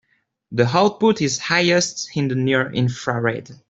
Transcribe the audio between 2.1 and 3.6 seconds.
in the near infrared.